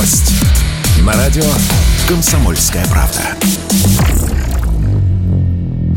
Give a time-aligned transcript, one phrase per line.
[0.00, 0.32] гость»
[1.04, 1.44] на радио
[2.08, 3.20] «Комсомольская правда».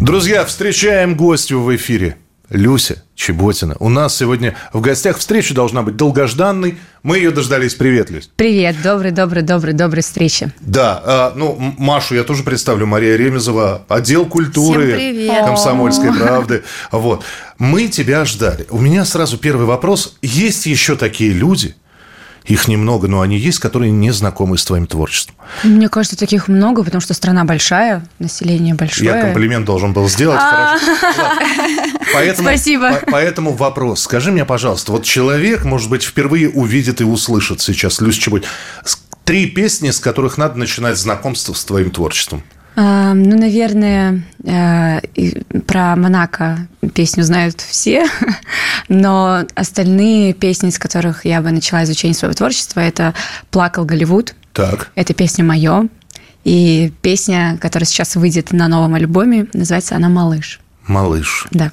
[0.01, 2.17] Друзья, встречаем гостю в эфире.
[2.49, 3.77] Люся Чеботина.
[3.79, 6.77] У нас сегодня в гостях встреча должна быть долгожданной.
[7.01, 7.75] Мы ее дождались.
[7.75, 8.29] Привет, Люсь.
[8.35, 10.51] Привет, добрый, добрый, добрый, добрый встречи.
[10.59, 12.85] Да, а, ну, Машу я тоже представлю.
[12.85, 16.63] Мария Ремезова, отдел культуры комсомольской правды.
[16.91, 17.23] Вот.
[17.57, 18.67] Мы тебя ждали.
[18.69, 20.17] У меня сразу первый вопрос.
[20.21, 21.75] Есть еще такие люди,
[22.45, 25.35] их немного, но они есть, которые не знакомы с твоим творчеством.
[25.63, 29.09] Мне кажется, таких много, потому что страна большая, население большое.
[29.09, 30.39] Я комплимент должен был сделать.
[30.41, 30.77] А.
[32.13, 32.99] Поэтому, Спасибо.
[33.07, 34.01] Поэтому вопрос.
[34.01, 38.43] Скажи мне, пожалуйста, вот человек, может быть, впервые увидит и услышит сейчас Люсь Чебуть.
[39.23, 42.43] Три песни, с которых надо начинать знакомство с твоим творчеством.
[42.75, 44.99] А, ну, наверное, э,
[45.67, 48.07] про Монако песню знают все,
[48.89, 53.13] но остальные песни, с которых я бы начала изучение своего творчества, это
[53.51, 54.33] «Плакал Голливуд».
[54.53, 54.91] Так.
[54.95, 55.87] Это песня «Мое».
[56.43, 60.59] И песня, которая сейчас выйдет на новом альбоме, называется она «Малыш».
[60.87, 61.47] Малыш.
[61.51, 61.71] Да.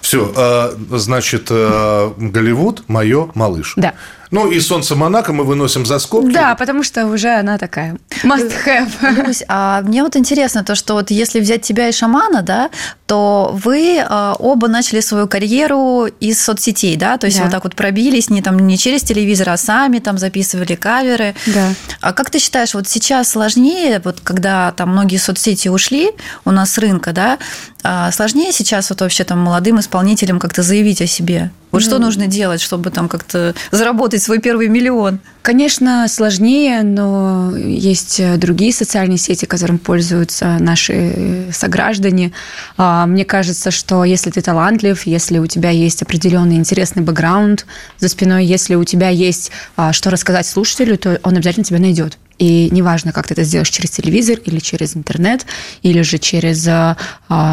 [0.00, 3.74] Все, а, значит, э, Голливуд, мое, малыш.
[3.76, 3.94] Да.
[4.32, 6.32] Ну, и «Солнце Монако» мы выносим за скобки.
[6.32, 8.90] Да, потому что уже она такая must have.
[9.26, 12.70] Люсь, а мне вот интересно то, что вот если взять тебя и шамана, да,
[13.06, 17.44] то вы а, оба начали свою карьеру из соцсетей, да, то есть да.
[17.44, 21.34] вот так вот пробились не там не через телевизор, а сами там записывали каверы.
[21.48, 21.74] Да.
[22.00, 26.10] А как ты считаешь, вот сейчас сложнее, вот когда там многие соцсети ушли
[26.46, 27.38] у нас с рынка, да,
[27.82, 31.50] а сложнее сейчас вот вообще там молодым исполнителям как-то заявить о себе?
[31.72, 35.20] Вот ну, что нужно делать, чтобы там как-то заработать свой первый миллион?
[35.40, 42.32] Конечно, сложнее, но есть другие социальные сети, которым пользуются наши сограждане.
[42.76, 47.66] А, мне кажется, что если ты талантлив, если у тебя есть определенный интересный бэкграунд
[47.98, 52.18] за спиной, если у тебя есть а, что рассказать слушателю, то он обязательно тебя найдет.
[52.42, 55.46] И неважно, как ты это сделаешь через телевизор или через интернет,
[55.82, 56.96] или же через, а,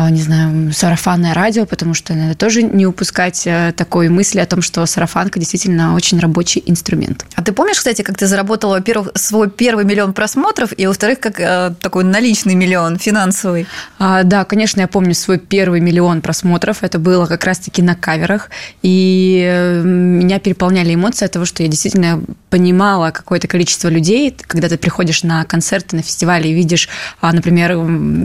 [0.10, 4.64] не знаю, сарафанное радио, потому что надо тоже не упускать э, такой мысли о том,
[4.64, 7.24] что сарафанка действительно очень рабочий инструмент.
[7.36, 11.40] А ты помнишь, кстати, как ты заработала, во-первых, свой первый миллион просмотров, и, во-вторых, как
[11.40, 13.68] э, такой наличный миллион финансовый?
[14.00, 16.82] А, да, конечно, я помню свой первый миллион просмотров.
[16.82, 18.50] Это было как раз-таки на каверах.
[18.82, 24.68] И э, меня переполняли эмоции от того, что я действительно понимала какое-то количество людей, когда
[24.68, 26.90] ты приходишь на концерты, на фестивали и видишь,
[27.22, 27.76] а, например,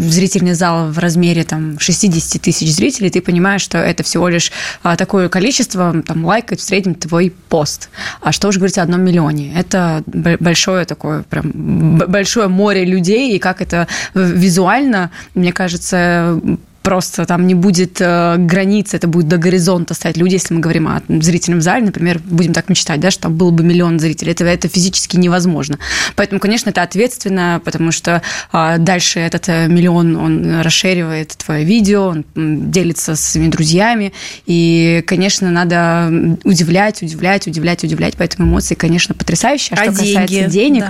[0.00, 4.97] зрительный зал в размере там, 60 тысяч зрителей, ты понимаешь, что это всего лишь а,
[4.97, 7.91] такое количество там, лайкает в среднем твой пост.
[8.20, 9.54] А что уже говорить о одном миллионе?
[9.54, 11.50] Это большое такое, прям
[11.97, 16.41] большое море людей, и как это визуально, мне кажется,
[16.84, 20.87] просто там не будет э, границы, это будет до горизонта стоять люди, если мы говорим
[20.87, 24.45] о зрительном зале, например, будем так мечтать, да, что там было бы миллион зрителей, это,
[24.45, 25.78] это физически невозможно.
[26.15, 28.21] Поэтому, конечно, это ответственно, потому что
[28.53, 34.12] э, дальше этот э, миллион, он расширивает твое видео, он делится со своими друзьями,
[34.44, 39.78] и, конечно, надо удивлять, удивлять, удивлять, удивлять, поэтому эмоции, конечно, потрясающие.
[39.78, 40.21] А, а что деньги?
[40.21, 40.84] касается денег,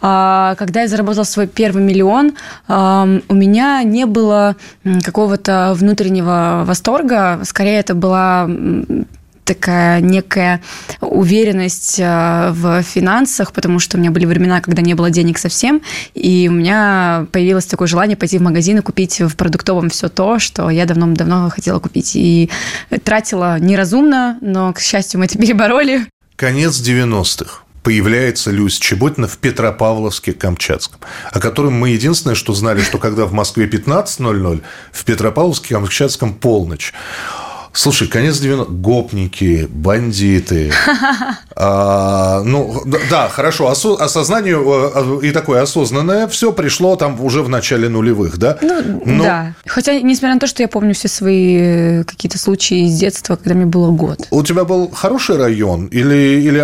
[0.00, 0.52] да.
[0.52, 2.32] э, когда я заработала свой первый миллион,
[2.66, 4.56] э, у меня не было
[5.02, 7.40] какого какого-то внутреннего восторга.
[7.44, 8.48] Скорее, это была
[9.44, 10.62] такая некая
[11.02, 15.82] уверенность э, в финансах, потому что у меня были времена, когда не было денег совсем,
[16.14, 20.38] и у меня появилось такое желание пойти в магазин и купить в продуктовом все то,
[20.38, 22.12] что я давно-давно хотела купить.
[22.14, 22.48] И
[23.02, 26.06] тратила неразумно, но, к счастью, мы это перебороли.
[26.36, 30.98] Конец 90-х появляется Люсь Чеботина в Петропавловске-Камчатском,
[31.30, 36.92] о котором мы единственное, что знали, что когда в Москве 15.00, в Петропавловске-Камчатском полночь.
[37.74, 40.72] Слушай, конец 90 гопники, бандиты.
[41.56, 47.48] А, ну, да, хорошо, осо- осознание э, и такое осознанное все пришло там уже в
[47.48, 48.58] начале нулевых, да?
[48.60, 49.22] Ну, Но...
[49.22, 49.54] да.
[49.64, 53.54] Хотя, несмотря на то, что я помню все свои э, какие-то случаи из детства, когда
[53.54, 54.26] мне было год.
[54.32, 56.58] У тебя был хороший район или, или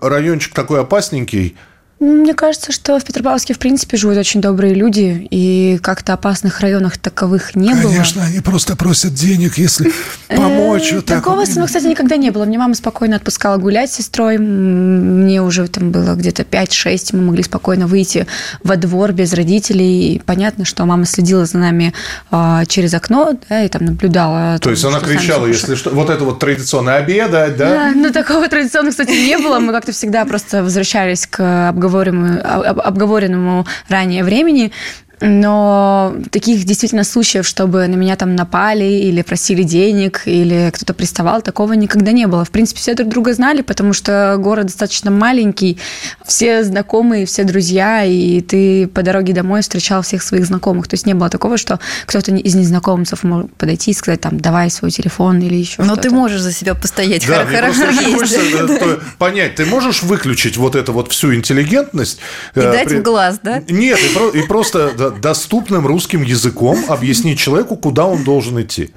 [0.00, 1.56] райончик такой опасненький?
[1.98, 6.98] Мне кажется, что в Петропавловске, в принципе, живут очень добрые люди, и как-то опасных районах
[6.98, 7.92] таковых не Конечно, было.
[7.92, 9.90] Конечно, они просто просят денег, если
[10.28, 10.92] помочь.
[10.92, 12.44] Вот Такого со мной, кстати, никогда не было.
[12.44, 14.36] Мне мама спокойно отпускала гулять с сестрой.
[14.36, 18.26] Мне уже там было где-то 5-6, мы могли спокойно выйти
[18.62, 20.16] во двор без родителей.
[20.16, 21.94] И понятно, что мама следила за нами
[22.30, 24.58] а, через окно, да, и там наблюдала.
[24.58, 27.70] То там, есть она кричала, если что, вот это вот традиционное обедать, да?
[27.70, 29.60] Да, ну такого традиционного, кстати, не было.
[29.60, 34.72] Мы как-то всегда просто возвращались к обговоренному, обговоренному ранее времени.
[35.20, 41.42] Но таких действительно случаев, чтобы на меня там напали или просили денег, или кто-то приставал,
[41.42, 42.44] такого никогда не было.
[42.44, 45.78] В принципе, все друг друга знали, потому что город достаточно маленький,
[46.24, 50.88] все знакомые, все друзья, и ты по дороге домой встречал всех своих знакомых.
[50.88, 54.70] То есть не было такого, что кто-то из незнакомцев мог подойти и сказать, там, давай
[54.70, 56.02] свой телефон или еще Но что-то.
[56.02, 57.26] ты можешь за себя постоять.
[57.26, 58.14] Да, Хор- мне Хорошо есть.
[58.14, 62.18] хочется, э, понять, ты можешь выключить вот эту вот всю интеллигентность?
[62.54, 63.62] И э, дать при- в глаз, да?
[63.68, 68.90] Нет, и, про- и просто доступным русским языком объяснить человеку, куда он должен идти.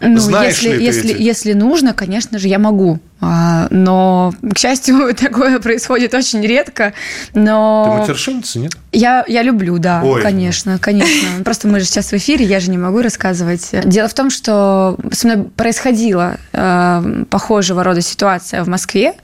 [0.00, 2.98] Ну, Знаешь если, ли ты если, эти- если нужно, конечно же, я могу.
[3.24, 6.92] А, Но, к счастью, такое происходит очень редко.
[7.32, 8.72] Ты Но матершинница, нет?
[8.90, 10.20] я, я люблю, да, Ой.
[10.22, 11.28] конечно, конечно.
[11.44, 13.70] Просто мы же сейчас в эфире, я же не могу рассказывать.
[13.84, 19.14] Дело в том, что со мной происходила э, похожего рода ситуация в Москве,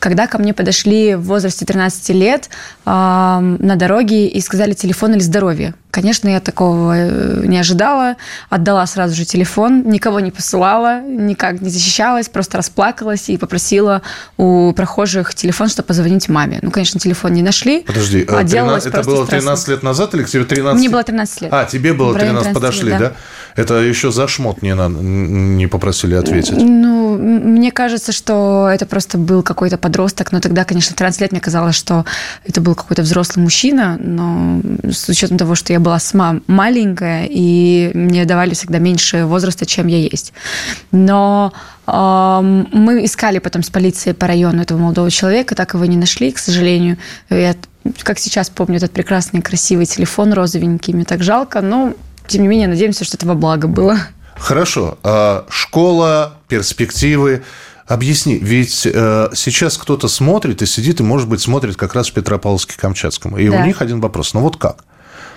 [0.00, 2.50] когда ко мне подошли в возрасте 13 лет
[2.84, 5.74] э, на дороге и сказали телефон или здоровье.
[5.92, 8.16] Конечно, я такого э, не ожидала.
[8.50, 14.00] Отдала сразу же телефон, никого не посылала, никак не защищалась, просто расплакалась и попросила
[14.38, 16.58] у прохожих телефон, чтобы позвонить маме.
[16.62, 17.80] Ну, конечно, телефон не нашли.
[17.80, 19.48] Подожди, Отделалась 13 это было стрессом.
[19.48, 20.78] 13 лет назад или тебе 13?
[20.78, 21.52] Мне было 13 лет.
[21.52, 23.08] А, тебе было В районе 13, 13 подошли, лет, да?
[23.10, 23.16] да.
[23.56, 26.56] Это еще за шмот не, надо, не попросили ответить.
[26.58, 31.40] Ну, мне кажется, что это просто был какой-то подросток, но тогда, конечно, 13 лет мне
[31.40, 32.04] казалось, что
[32.44, 34.60] это был какой-то взрослый мужчина, но
[34.90, 39.86] с учетом того, что я была сама маленькая, и мне давали всегда меньше возраста, чем
[39.86, 40.32] я есть.
[40.90, 41.52] Но
[41.86, 46.38] мы искали потом с полицией по району этого молодого человека, так его не нашли, к
[46.38, 46.96] сожалению.
[47.30, 47.54] Я,
[48.02, 51.94] как сейчас помню, этот прекрасный, красивый телефон розовенький, мне так жалко, но
[52.26, 53.98] тем не менее, надеемся, что это во благо было.
[54.36, 54.98] Хорошо.
[55.02, 57.42] А школа, перспективы.
[57.86, 62.14] Объясни, ведь э, сейчас кто-то смотрит и сидит, и, может быть, смотрит как раз в
[62.14, 63.38] Петропавловске-Камчатском.
[63.38, 63.58] И Да.
[63.58, 64.32] у них один вопрос.
[64.32, 64.84] Ну вот как?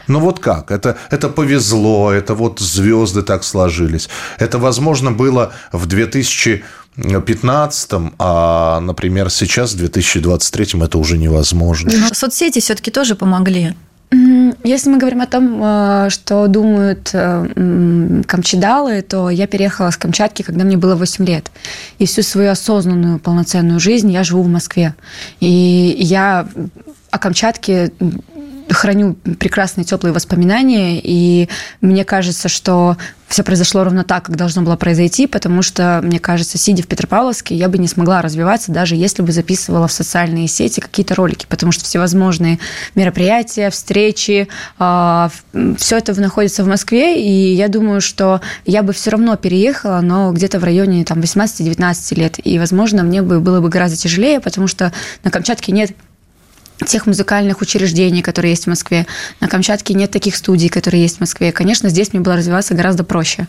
[0.08, 0.72] Ну вот как?
[0.72, 4.08] Это, это повезло, это вот звезды так сложились.
[4.40, 11.92] Это, возможно, было в 2015, а, например, сейчас, в 2023 это уже невозможно.
[11.94, 13.74] Но соцсети все-таки тоже помогли.
[14.10, 20.44] Если мы говорим о том, э, что думают э, камчедалы, то я переехала с Камчатки,
[20.44, 21.52] когда мне было 8 лет.
[22.00, 24.96] И всю свою осознанную, полноценную жизнь я живу в Москве.
[25.42, 26.48] И я
[27.12, 27.92] о Камчатке
[28.70, 31.50] храню прекрасные теплые воспоминания, и
[31.82, 32.98] мне кажется, что
[33.28, 37.56] все произошло ровно так, как должно было произойти, потому что, мне кажется, сидя в Петропавловске,
[37.56, 41.74] я бы не смогла развиваться, даже если бы записывала в социальные сети какие-то ролики, потому
[41.74, 42.60] что всевозможные
[42.96, 44.48] мероприятия, встречи,
[44.78, 50.32] все это находится в Москве, и я думаю, что я бы все равно переехала, но
[50.32, 54.68] где-то в районе там, 18-19 лет, и, возможно, мне бы было бы гораздо тяжелее, потому
[54.68, 54.94] что
[55.24, 55.92] на Камчатке нет
[56.86, 59.08] тех музыкальных учреждений, которые есть в Москве.
[59.40, 61.52] На Камчатке нет таких студий, которые есть в Москве.
[61.52, 63.48] Конечно, здесь мне было развиваться гораздо проще.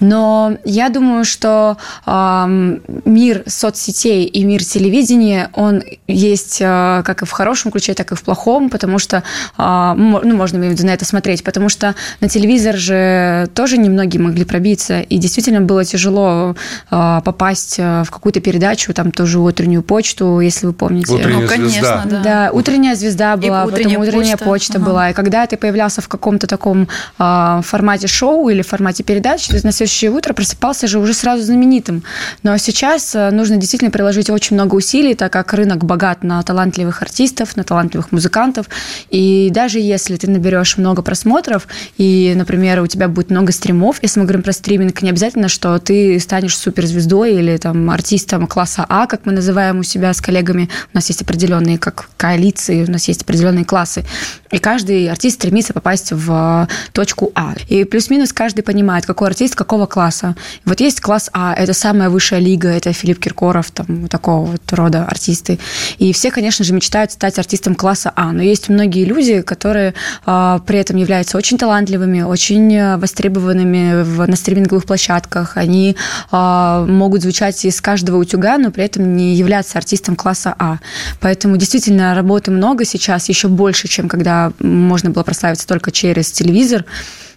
[0.00, 1.76] Но я думаю, что
[2.06, 8.12] э, мир соцсетей и мир телевидения, он есть э, как и в хорошем ключе, так
[8.12, 9.22] и в плохом, потому что,
[9.58, 15.00] э, ну, можно на это смотреть, потому что на телевизор же тоже немногие могли пробиться,
[15.00, 16.56] и действительно было тяжело
[16.90, 21.12] э, попасть в какую-то передачу, там тоже утреннюю почту, если вы помните.
[21.12, 22.04] Утренняя Ну, конечно, звезда.
[22.06, 22.22] да.
[22.22, 24.44] Да, утренняя звезда была, утренняя потом утренняя почта.
[24.44, 24.86] почта, Ага.
[24.86, 25.10] была.
[25.10, 26.88] И когда ты появлялся в каком-то таком
[27.18, 32.02] а, формате шоу или формате передач, ты на следующее утро просыпался же уже сразу знаменитым.
[32.42, 37.02] Но сейчас а, нужно действительно приложить очень много усилий, так как рынок богат на талантливых
[37.02, 38.66] артистов, на талантливых музыкантов.
[39.10, 41.66] И даже если ты наберешь много просмотров,
[41.98, 45.78] и, например, у тебя будет много стримов, если мы говорим про стриминг, не обязательно, что
[45.78, 50.68] ты станешь суперзвездой или там артистом класса А, как мы называем у себя с коллегами.
[50.92, 54.04] У нас есть определенные как коалиции, у нас есть определенные классы.
[54.50, 57.54] И каждый артист стремится попасть в точку А.
[57.68, 60.36] И плюс-минус каждый понимает, какой артист какого класса.
[60.64, 65.04] Вот есть класс А, это самая высшая лига, это Филипп Киркоров, там, такого вот рода
[65.06, 65.58] артисты.
[65.98, 68.32] И все, конечно же, мечтают стать артистом класса А.
[68.32, 69.94] Но есть многие люди, которые
[70.26, 75.56] а, при этом являются очень талантливыми, очень востребованными в, на стриминговых площадках.
[75.56, 75.96] Они
[76.30, 80.78] а, могут звучать из каждого утюга, но при этом не являться артистом класса А.
[81.20, 86.84] Поэтому действительно работы много сейчас, еще больше, чем когда можно было прославиться только через телевизор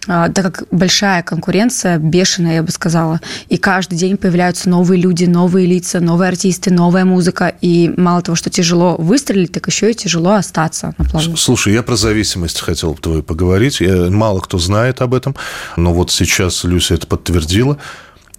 [0.08, 5.24] а, так как большая конкуренция, бешеная, я бы сказала, и каждый день появляются новые люди,
[5.24, 9.94] новые лица, новые артисты, новая музыка, и мало того, что тяжело выстрелить, так еще и
[9.94, 11.36] тяжело остаться на плаву.
[11.36, 13.80] Слушай, я про зависимость хотел бы твою поговорить.
[13.80, 15.34] Я, мало кто знает об этом,
[15.76, 17.78] но вот сейчас Люся это подтвердила.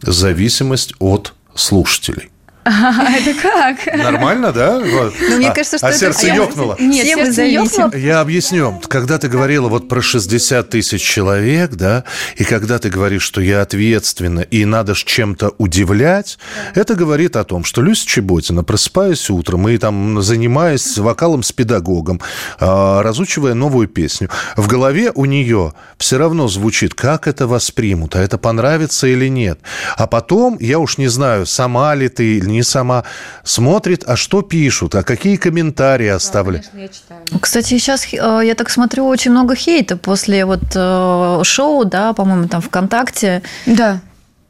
[0.01, 2.29] Зависимость от слушателей.
[3.17, 3.95] Это как?
[3.95, 4.79] Нормально, да?
[4.79, 5.13] Вот.
[5.29, 6.75] Ну, мне А- кажется, что а это сердце ёкнуло.
[6.79, 7.63] Нет, сердце зависим.
[7.83, 7.95] ёкнуло.
[7.95, 8.81] Я объясню.
[8.87, 12.03] Когда ты говорила вот про 60 тысяч человек, да,
[12.35, 16.37] и когда ты говоришь, что я ответственна и надо ж чем-то удивлять,
[16.75, 22.21] это говорит о том, что Люся Чеботина, просыпаясь утром и там занимаясь вокалом с педагогом,
[22.59, 28.19] а, разучивая новую песню, в голове у нее все равно звучит, как это воспримут, а
[28.21, 29.59] это понравится или нет.
[29.95, 33.03] А потом, я уж не знаю, сама ли ты или не сама,
[33.43, 36.69] смотрит, а что пишут, а какие комментарии оставляют.
[37.41, 42.47] Кстати, сейчас, э, я так смотрю, очень много хейта после вот э, шоу, да, по-моему,
[42.47, 43.41] там ВКонтакте.
[43.65, 44.01] Да.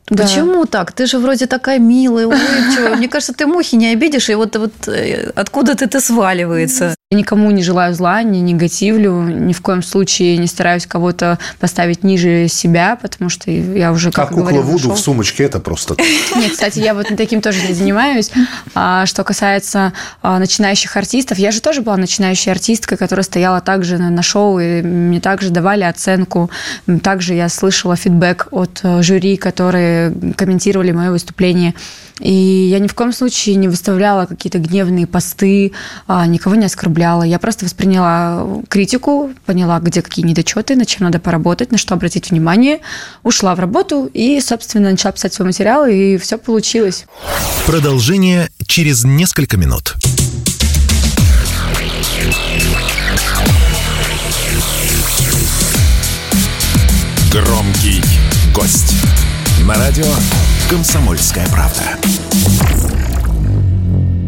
[0.09, 0.23] Да.
[0.23, 0.93] Почему так?
[0.93, 2.95] Ты же вроде такая милая, улыбчивая.
[2.95, 6.95] Мне кажется, ты мухи не обидишь, и вот, вот э, откуда-то это сваливается.
[7.09, 12.03] Я никому не желаю зла, не негативлю, ни в коем случае не стараюсь кого-то поставить
[12.03, 15.95] ниже себя, потому что я уже, как, Как кукла говорила, Вуду в сумочке, это просто...
[16.35, 18.29] Нет, кстати, я вот таким тоже не занимаюсь.
[18.75, 23.97] А что касается а, начинающих артистов, я же тоже была начинающей артисткой, которая стояла также
[23.97, 26.49] на, на шоу, и мне также давали оценку.
[27.03, 31.73] Также я слышала фидбэк от э, жюри, которые комментировали мое выступление.
[32.19, 35.71] И я ни в коем случае не выставляла какие-то гневные посты,
[36.07, 36.96] а, никого не оскорбляла.
[36.97, 42.31] Я просто восприняла критику, поняла, где какие недочеты, на чем надо поработать, на что обратить
[42.31, 42.79] внимание,
[43.23, 47.05] ушла в работу и, собственно, начала писать свой материал, и все получилось.
[47.65, 49.95] Продолжение через несколько минут.
[57.31, 58.01] Громкий
[58.55, 58.93] гость.
[59.67, 60.05] На радио
[60.69, 61.97] «Комсомольская правда».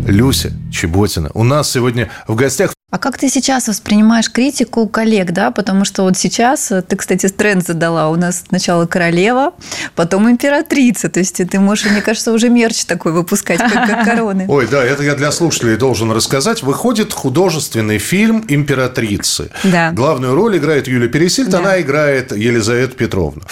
[0.10, 1.30] Люся Чеботина.
[1.34, 5.52] У нас сегодня в гостях А как ты сейчас воспринимаешь критику коллег, да?
[5.52, 9.54] Потому что вот сейчас, э, ты, кстати, тренд задала, у нас сначала королева,
[9.96, 11.10] потом императрица.
[11.10, 14.46] То есть ты можешь, мне кажется, уже мерч такой выпускать, как, как короны.
[14.48, 16.64] Ой, да, это я для слушателей должен рассказать.
[16.64, 19.52] Выходит художественный фильм «Императрицы».
[19.64, 19.92] Да.
[19.92, 21.60] Главную роль играет Юлия Пересильд, Да.
[21.60, 23.44] она играет Елизавету Петровну.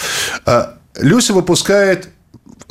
[0.44, 2.08] А, Люся выпускает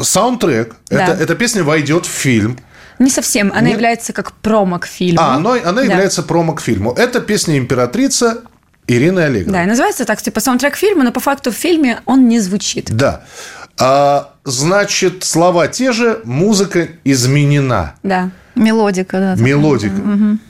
[0.02, 0.76] саундтрек.
[0.90, 1.14] Да.
[1.14, 2.58] Это, эта песня войдет в фильм.
[3.00, 3.52] Не совсем.
[3.52, 5.22] Она Не- является как промо к фильму.
[5.22, 5.82] А, она, она Да.
[5.84, 6.94] является промо к фильму.
[6.94, 8.44] Это песня «Императрица»
[8.88, 9.54] Ирины Олеговны.
[9.54, 12.90] Да, и называется так, типа саундтрек фильма, но по факту в фильме он не звучит.
[12.90, 13.24] Да.
[13.80, 17.96] А, значит, слова те же, музыка изменена.
[18.04, 18.30] Да.
[18.58, 19.36] Мелодика, да.
[19.36, 19.96] Мелодика.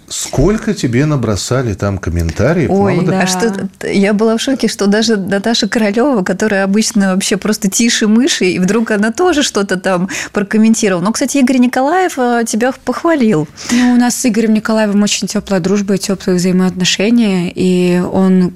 [0.09, 2.69] Сколько тебе набросали там комментариев?
[2.69, 3.21] Ой, Мало да.
[3.21, 8.07] а что я была в шоке, что даже Наташа Королева, которая обычно вообще просто тише
[8.07, 11.03] мыши, и вдруг она тоже что-то там прокомментировала.
[11.03, 13.49] Но, кстати, Игорь Николаев э, тебя похвалил.
[13.71, 18.53] Ну, у нас с Игорем Николаевым очень теплая дружба и теплые взаимоотношения, и он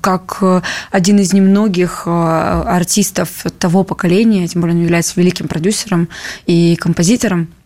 [0.00, 6.08] как э, один из немногих э, артистов того поколения, тем более он является великим продюсером
[6.46, 7.59] и композитором, а,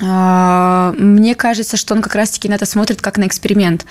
[0.00, 3.84] мне кажется, что он как раз-таки на это смотрит как на эксперимент.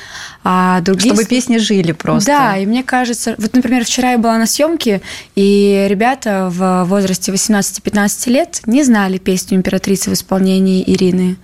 [0.44, 2.32] А другие Чтобы песни жили просто.
[2.32, 5.02] Да, и мне кажется, вот, например, вчера я была на съемке,
[5.36, 11.38] и ребята в возрасте 18-15 лет не знали песню «Императрица» в исполнении Ирины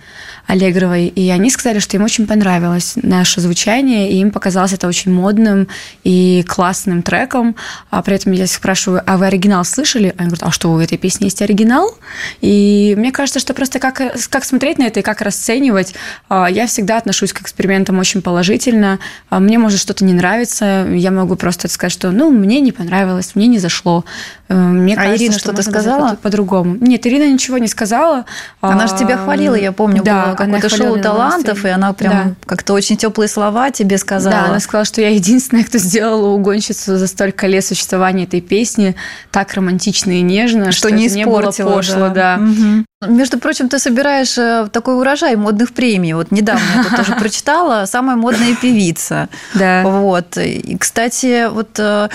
[0.46, 5.12] Аллегровой, и они сказали, что им очень понравилось наше звучание, и им показалось это очень
[5.12, 5.68] модным
[6.04, 7.54] и классным треком.
[7.90, 10.14] А при этом я спрашиваю, а вы оригинал слышали?
[10.16, 11.96] Они говорят, а что, у этой песни есть оригинал?
[12.40, 14.00] И мне кажется, что просто как,
[14.30, 15.94] как смотреть на это и как расценивать,
[16.28, 18.98] а, я всегда отношусь к экспериментам очень положительно.
[19.30, 23.32] А, Мне может что-то не нравится, я могу просто сказать, что ну, мне не понравилось,
[23.34, 24.04] мне не зашло.
[24.48, 26.10] Э, Мне А Ирина что-то сказала?
[26.10, 26.76] по- По-другому.
[26.80, 28.24] Нет, Ирина ничего не сказала.
[28.60, 32.12] Она же тебя А, хвалила, я помню, да, было какое-то шоу талантов, и она прям
[32.12, 32.34] Да.
[32.46, 34.34] как-то очень теплые слова тебе сказала.
[34.34, 38.94] Да, она сказала, что я единственная, кто сделала угонщицу за столько лет существования этой песни
[39.30, 41.74] так романтично и нежно, что, что, не это не было испортила.
[41.76, 42.36] пошло, да.
[42.38, 42.86] Мгм.
[43.06, 46.14] Между прочим, ты собираешь э, такой урожай модных премий.
[46.14, 49.28] Вот недавно я тут тоже прочитала «Самая модная певица».
[49.54, 49.84] Да.
[49.84, 50.36] Вот.
[50.36, 52.08] И, кстати, вот э,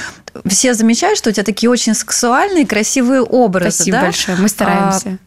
[0.46, 3.72] все замечают, что у тебя такие очень сексуальные, красивые образы.
[3.72, 4.04] Спасибо да?
[4.04, 5.18] большое, мы стараемся.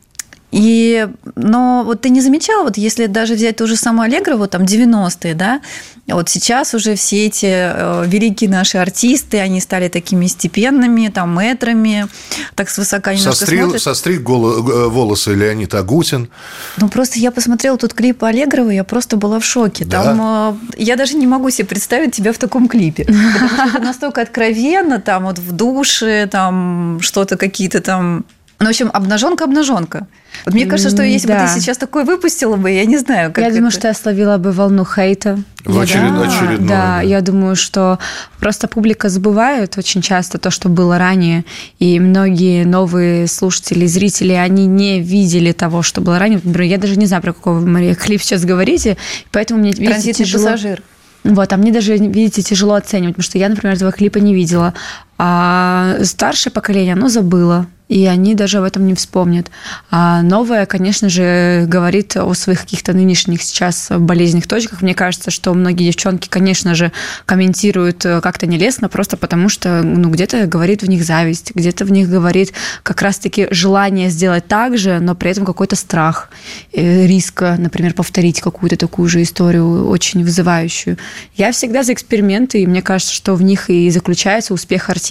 [0.52, 4.62] И, но вот ты не замечала, вот если даже взять ту же самую Аллегрову, там
[4.62, 5.60] 90-е, да,
[6.06, 12.06] вот сейчас уже все эти э, великие наши артисты, они стали такими степенными, там, мэтрами,
[12.54, 13.82] так свысока немножко Сострил, смотрят.
[13.82, 16.28] состриг голо- э, волосы Леонид Агутин.
[16.76, 19.84] Ну, просто я посмотрела тут клип Аллегровой, я просто была в шоке.
[19.84, 20.04] Да?
[20.04, 23.04] Там э, я даже не могу себе представить тебя в таком клипе.
[23.32, 28.24] Потому что это настолько откровенно, там вот в душе, там что-то какие-то там...
[28.58, 30.06] Ну, в общем, обнаженка-обнаженка.
[30.46, 31.46] Вот мне кажется, что если бы Да.
[31.46, 33.78] ты сейчас такое выпустила бы, я не знаю, как я думаю, это.
[33.78, 35.38] что я словила бы волну хейта.
[35.66, 37.00] В очеред- да, очередное, да, да.
[37.02, 37.98] я думаю, что
[38.40, 41.44] просто публика забывает очень часто то, что было ранее,
[41.78, 46.40] и многие новые слушатели, зрители, они не видели того, что было ранее.
[46.42, 48.96] Например, я даже не знаю, про какой вы, Мария, клип сейчас говорите,
[49.32, 50.44] поэтому мне видите, Транзитный тяжело.
[50.44, 50.82] пассажир.
[51.24, 54.74] Вот, а мне даже, видите, тяжело оценивать, потому что я, например, этого клипа не видела.
[55.18, 59.48] А старшее поколение, оно забыло, и они даже об этом не вспомнят.
[59.90, 64.82] А новое, конечно же, говорит о своих каких-то нынешних сейчас болезненных точках.
[64.82, 66.90] Мне кажется, что многие девчонки, конечно же,
[67.26, 71.92] комментируют э, как-то нелестно, просто потому что ну, где-то говорит в них зависть, где-то в
[71.92, 76.30] них говорит как раз-таки желание сделать так же, но при этом какой-то страх,
[76.72, 80.98] э, риска, например, повторить какую-то такую же историю, очень вызывающую.
[81.36, 85.05] Я всегда за эксперименты, и мне кажется, что в них и заключается успех артиста.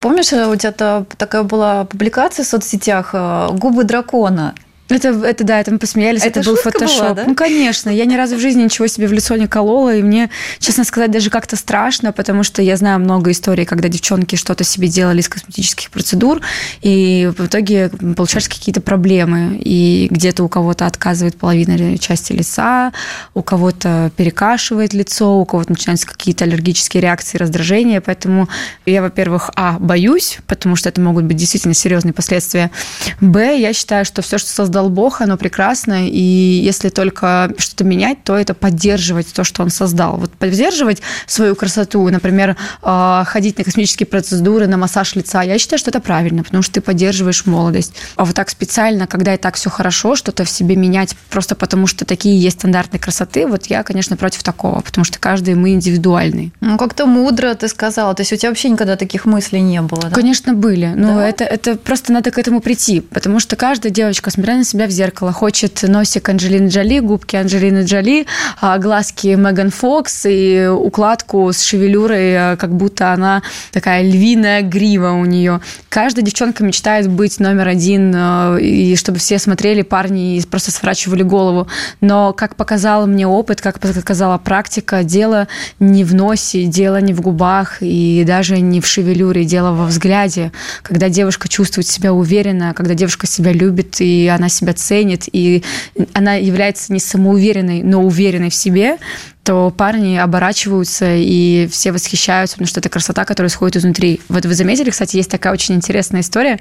[0.00, 4.54] Помнишь, э, у тебя та- такая была публикация в соцсетях э, «Губы дракона»?
[4.88, 7.16] Это, это да, это мы посмеялись, Это это, был шутка была, фотошоп.
[7.16, 7.24] да?
[7.26, 10.28] Ну, конечно, я ни разу в жизни ничего себе в лицо не колола, и мне,
[10.58, 14.88] честно сказать, даже как-то страшно, потому что я знаю много историй, когда девчонки что-то себе
[14.88, 16.42] делали из косметических процедур,
[16.82, 22.92] и в итоге получаются какие-то проблемы, и где-то у кого-то отказывает половина части лица,
[23.32, 28.50] у кого-то перекашивает лицо, у кого-то начинаются какие-то аллергические реакции, раздражения, поэтому
[28.84, 32.70] я, во-первых, а, боюсь, потому что это могут быть действительно серьезные последствия,
[33.20, 38.22] б, я считаю, что все, что создал Бог, оно прекрасно, и если только что-то менять,
[38.24, 40.16] то это поддерживать то, что он создал.
[40.16, 45.78] Вот поддерживать свою красоту, например, э, ходить на косметические процедуры, на массаж лица, я считаю,
[45.78, 47.94] что это правильно, потому что ты поддерживаешь молодость.
[48.16, 51.86] А вот так специально, когда и так все хорошо, что-то в себе менять просто потому,
[51.86, 56.52] что такие есть стандарты красоты, вот я, конечно, против такого, потому что каждый мы индивидуальный.
[56.60, 58.14] Ну, как-то мудро ты сказала.
[58.14, 60.10] То есть у тебя вообще никогда таких мыслей не было, да?
[60.10, 60.92] Конечно, были.
[60.94, 61.28] Но Да?
[61.28, 63.00] это, это просто надо к этому прийти.
[63.00, 67.84] Потому что каждая девочка, смотря на себя в зеркало, хочет носик Анджелины Джоли, губки Анджелины
[67.84, 68.26] Джоли,
[68.60, 73.42] а, глазки Меган Фокс и укладку с шевелюрой, а, как будто она
[73.72, 75.60] такая львиная грива у нее.
[75.88, 81.22] Каждая девчонка мечтает быть номер один, а, и чтобы все смотрели парни и просто сворачивали
[81.22, 81.68] голову.
[82.00, 87.20] Но, как показал мне опыт, как показала практика, дело не в носе, дело не в
[87.20, 90.52] губах и даже не в шевелюре, дело во взгляде.
[90.82, 95.62] Когда девушка чувствует себя уверенно, когда девушка себя любит, и она себя ценит, и
[96.12, 98.98] она является не самоуверенной, но уверенной в себе,
[99.44, 104.20] то парни оборачиваются и все восхищаются, потому что это красота, которая исходит изнутри.
[104.28, 106.60] Вот вы заметили, кстати, есть такая очень интересная история,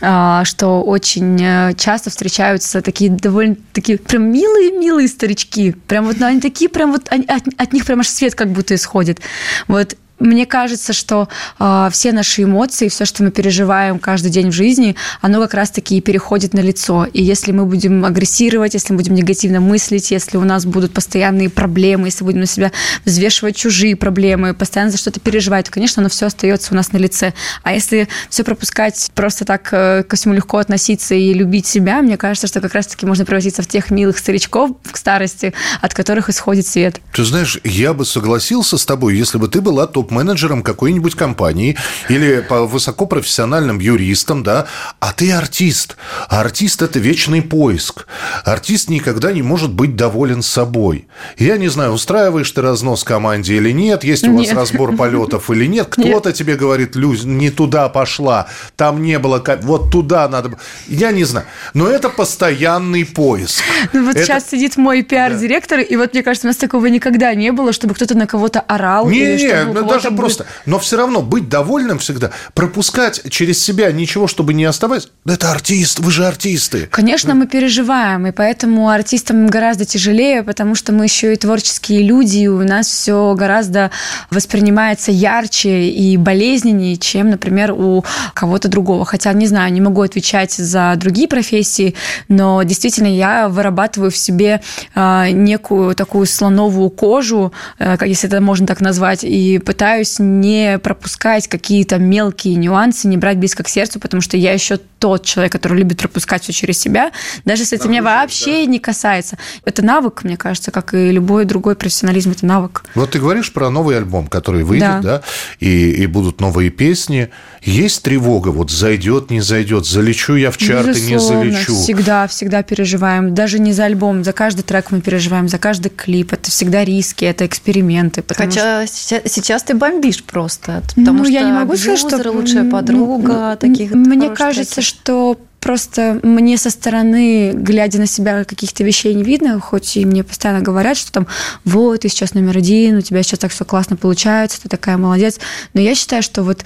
[0.00, 5.72] а, что очень э, часто встречаются такие довольно такие прям милые-милые старички.
[5.72, 8.52] Прям вот ну, они такие, прям вот они- от, от них прям аж свет как
[8.52, 9.20] будто исходит.
[9.66, 11.28] Вот мне кажется, что
[11.58, 15.96] э, все наши эмоции, все, что мы переживаем каждый день в жизни, оно как раз-таки
[15.96, 17.06] и переходит на лицо.
[17.12, 21.48] И если мы будем агрессировать, если мы будем негативно мыслить, если у нас будут постоянные
[21.48, 22.70] проблемы, если будем на себя
[23.04, 26.98] взвешивать чужие проблемы, постоянно за что-то переживать, то, конечно, оно все остается у нас на
[26.98, 27.32] лице.
[27.62, 32.16] А если все пропускать, просто так э, ко всему легко относиться и любить себя, мне
[32.16, 36.66] кажется, что как раз-таки можно превратиться в тех милых старичков к старости, от которых исходит
[36.66, 37.00] свет.
[37.14, 41.76] Ты знаешь, я бы согласился с тобой, если бы ты была топ-менеджером какой-нибудь компании
[42.08, 44.66] или по высокопрофессиональным юристом, да,
[44.98, 45.96] а ты артист.
[46.28, 48.06] А артист– это вечный поиск.
[48.44, 51.06] Артист никогда не может быть доволен собой.
[51.38, 54.56] Я не знаю, устраиваешь ты разнос команде или нет, есть у вас Нет.
[54.56, 55.88] разбор полетов или нет.
[55.90, 58.46] Кто-то тебе говорит, Люсь, не туда пошла,
[58.76, 60.50] там не было, вот туда надо.
[60.50, 60.56] б-».
[60.88, 61.46] Я не знаю.
[61.74, 63.62] Но это постоянный поиск.
[63.92, 67.34] Ну вот Это- сейчас сидит мой пиар-директор, и вот мне кажется, у нас такого никогда
[67.34, 69.08] не было, чтобы кто-то на кого-то орал.
[69.08, 70.46] Не, или не, чтобы даже был- просто.
[70.66, 75.08] Но все равно быть довольным всегда, пропускать через себя ничего, чтобы не оставать.
[75.24, 76.88] Да Это артист, вы же артисты.
[76.90, 82.38] Конечно, мы переживаем, и поэтому артистам гораздо тяжелее, потому что мы еще и творческие люди,
[82.38, 83.90] и у нас все гораздо
[84.30, 89.04] воспринимается ярче и болезненнее, чем, например, у кого-то другого.
[89.04, 91.94] Хотя, не знаю, не могу отвечать за другие профессии,
[92.28, 94.60] но действительно я вырабатываю в себе
[94.94, 101.48] а, некую такую слоновую кожу, э, если это можно так назвать, и пытаюсь не пропускать
[101.48, 105.78] какие-то мелкие нюансы, не брать близко к сердцу, потому что я еще тот человек, который
[105.78, 107.10] любит пропускать все через себя,
[107.44, 109.38] даже если это меня вообще не касается.
[109.64, 112.84] Это навык, мне кажется, как и любой другой профессионализм, это навык.
[112.94, 115.22] Вот ты говоришь про новый альбом, который выйдет, да, Да.
[115.58, 117.30] и, и будут новые песни.
[117.62, 121.74] Есть тревога, вот зайдет, не зайдет, залечу я в чарты, не Безусловно, залечу.
[121.74, 123.34] всегда, всегда переживаем.
[123.34, 126.32] Даже не за альбом, за каждый трек мы переживаем, за каждый клип.
[126.32, 128.22] Это всегда риски, это эксперименты.
[128.22, 130.82] потому что- Хотя сейчас, сейчас ты бомбишь просто.
[130.96, 132.30] Потому ну, что я не могу сказать, что...
[132.32, 134.84] лучшая подруга, м, таких Мне кажется, треков.
[134.84, 140.24] что просто мне со стороны, глядя на себя, каких-то вещей не видно, хоть и мне
[140.24, 141.26] постоянно говорят, что там,
[141.66, 145.38] вот, ты сейчас номер один, у тебя сейчас так все классно получается, ты такая молодец.
[145.74, 146.64] Но я считаю, что вот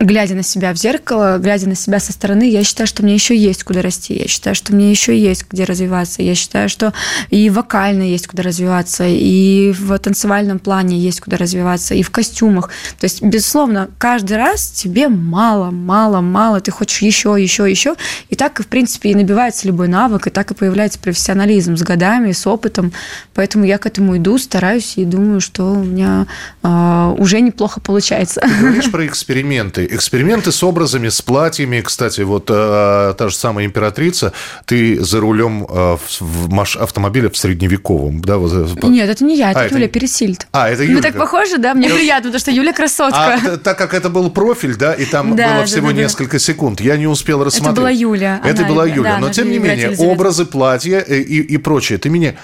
[0.00, 3.36] глядя на себя в зеркало, глядя на себя со стороны, я считаю, что мне еще
[3.36, 4.14] есть куда расти.
[4.14, 6.22] Я считаю, что мне еще есть где развиваться.
[6.22, 6.92] Я считаю, что
[7.30, 12.70] и вокально есть куда развиваться, и в танцевальном плане есть куда развиваться, и в костюмах.
[12.98, 17.94] То есть, безусловно, каждый раз тебе мало, мало, мало, ты хочешь еще, еще, еще.
[18.30, 22.32] И так, в принципе, и набивается любой навык, и так и появляется профессионализм с годами,
[22.32, 22.92] с опытом.
[23.32, 26.26] Поэтому я к этому иду, стараюсь и думаю, что у меня
[26.62, 28.40] э, уже неплохо получается.
[28.40, 31.80] Ты говоришь про эксперименты эксперименты с образами, с платьями.
[31.80, 34.32] Кстати, вот э, та же самая императрица,
[34.64, 36.76] ты за рулем э, в маш...
[36.76, 38.38] автомобиля в средневековом, да?
[38.38, 39.94] Вот, Нет, это не я, это а, Юля это...
[39.94, 40.46] Пересильд.
[40.52, 40.96] А, это Юля.
[40.96, 41.74] Мы так похожи, да?
[41.74, 43.40] Мне приятно, потому что Юля красотка.
[43.44, 46.38] А, так как это был профиль, да, и там да, было да, всего да, несколько
[46.38, 47.72] секунд, я не успел рассмотреть.
[47.72, 48.40] Это была Юля.
[48.44, 51.98] Это она, была Юля, да, но тем не менее, образы, платья и, и, и прочее.
[51.98, 52.34] Ты меня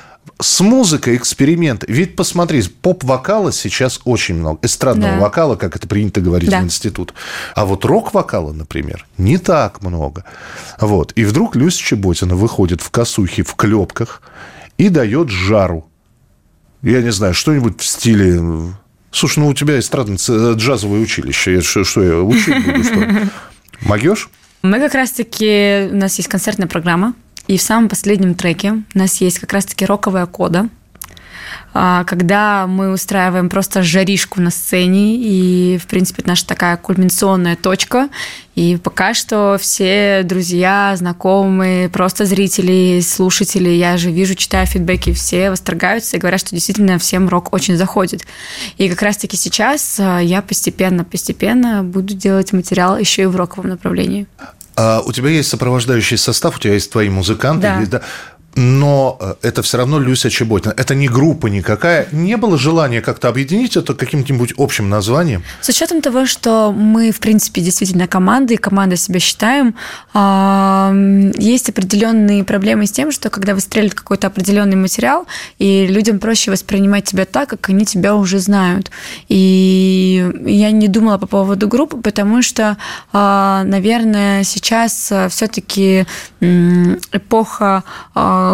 [0.40, 1.84] с музыкой эксперимент.
[1.86, 4.58] Ведь посмотри, поп-вокала сейчас очень много.
[4.62, 5.18] Эстрадного да.
[5.18, 6.60] вокала, как это принято говорить да.
[6.60, 7.14] в институт.
[7.54, 10.24] А вот рок-вокала, например, не так много.
[10.80, 11.12] Вот.
[11.16, 14.22] И вдруг Люся Чеботина выходит в косухе, в клепках
[14.78, 15.86] и дает жару.
[16.82, 18.40] Я не знаю, что-нибудь в стиле...
[19.12, 21.54] Слушай, ну у тебя эстрадно-джазовое училище.
[21.54, 22.84] Я, что, что я учить буду?
[22.84, 23.28] Что?
[23.82, 24.30] Могешь?
[24.62, 25.88] Мы как раз-таки...
[25.90, 27.14] У нас есть концертная программа
[27.50, 30.68] и в самом последнем треке у нас есть как раз-таки роковая кода,
[31.74, 37.56] а, когда мы устраиваем просто жаришку на сцене, и, в принципе, это наша такая кульминационная
[37.56, 38.08] точка,
[38.54, 45.50] и пока что все друзья, знакомые, просто зрители, слушатели, я же вижу, читаю фидбэки, все
[45.50, 48.26] восторгаются и говорят, что действительно всем рок очень заходит.
[48.78, 54.28] И как раз-таки сейчас а, я постепенно-постепенно буду делать материал еще и в роковом направлении.
[54.82, 57.80] А у тебя есть сопровождающий состав, у тебя есть твои музыканты, да.
[57.80, 58.00] Есть, да?
[58.56, 60.74] Но э, это все равно Люся Чеботина.
[60.76, 62.08] Это не группа никакая.
[62.12, 65.42] Не было желания как-то объединить это каким-нибудь общим названием?
[65.60, 69.74] С учетом того, что мы, в принципе, действительно команда, и команда себя считаем,
[71.38, 75.26] есть определенные проблемы с тем, что когда выстреливает какой-то определенный материал,
[75.58, 78.90] и людям проще воспринимать тебя так, как они тебя уже знают.
[79.28, 82.76] И я не думала по поводу группы, потому что,
[83.12, 86.06] а, наверное, сейчас э, все-таки
[86.40, 87.84] эпоха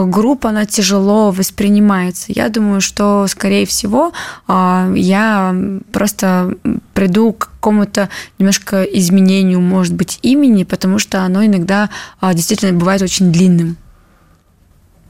[0.06, 2.26] группа, она тяжело воспринимается.
[2.28, 4.12] Я думаю, что, скорее всего,
[4.46, 5.54] а, я
[5.92, 6.56] просто
[6.94, 13.02] приду к какому-то немножко изменению, может быть, имени, потому что оно иногда а, действительно бывает
[13.02, 13.76] очень длинным.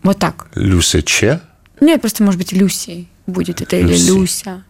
[0.03, 0.47] Вот так.
[0.55, 1.41] Люся Че?
[1.81, 3.93] Нет, просто, может быть, Люси будет это Люси.
[3.93, 4.65] или Люся.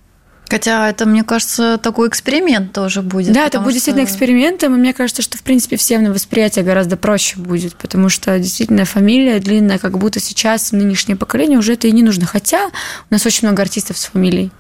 [0.49, 3.33] Хотя это, мне кажется, такой эксперимент тоже будет.
[3.33, 3.75] Да, это будет что...
[3.75, 8.09] действительно экспериментом, и мне кажется, что, в принципе, всем на восприятие гораздо проще будет, потому
[8.09, 12.27] что действительно фамилия длинная, как будто сейчас нынешнее поколение уже это и не нужно.
[12.27, 12.71] Хотя у
[13.15, 14.53] нас очень много артистов с фамилией.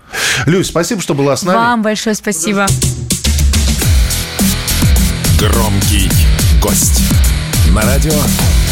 [0.46, 1.56] Люсь, спасибо, что была с нами.
[1.56, 2.66] Вам большое спасибо.
[5.38, 6.10] Громкий
[6.60, 7.02] гость.
[7.72, 8.14] На радио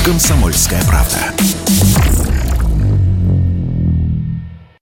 [0.04, 2.13] «Комсомольская правда».